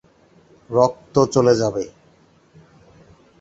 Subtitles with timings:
[0.69, 1.83] রক্ত চলে যাবে।